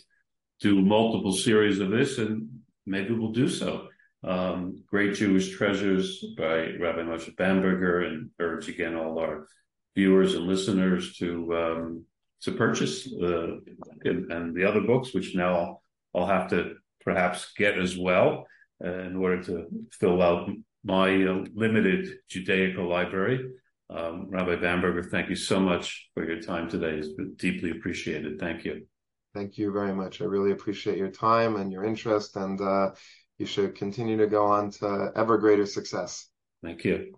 [0.61, 2.47] do multiple series of this, and
[2.85, 3.89] maybe we'll do so.
[4.23, 9.47] Um, Great Jewish Treasures by Rabbi Moshe Bamberger, and urge again all our
[9.95, 12.05] viewers and listeners to um,
[12.41, 13.57] to purchase uh,
[14.05, 15.83] and, and, the other books, which now I'll,
[16.15, 18.47] I'll have to perhaps get as well
[18.83, 20.49] uh, in order to fill out
[20.85, 23.49] my uh, limited Judaical library.
[23.89, 26.95] Um, Rabbi Bamberger, thank you so much for your time today.
[26.97, 28.39] It's been deeply appreciated.
[28.39, 28.85] Thank you.
[29.33, 30.21] Thank you very much.
[30.21, 32.91] I really appreciate your time and your interest, and uh,
[33.37, 36.27] you should continue to go on to ever greater success.
[36.63, 37.13] Thank you.